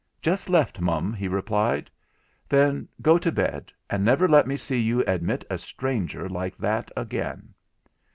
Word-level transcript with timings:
'Just 0.19 0.49
left, 0.49 0.81
mum,' 0.81 1.13
he 1.13 1.27
replied. 1.27 1.87
'Then 2.49 2.87
go 3.03 3.19
to 3.19 3.31
bed, 3.31 3.71
and 3.87 4.03
never 4.03 4.27
let 4.27 4.47
me 4.47 4.57
see 4.57 4.79
you 4.79 5.01
admit 5.05 5.45
a 5.47 5.59
stranger 5.59 6.27
like 6.27 6.57
that 6.57 6.89
again.' 6.97 7.53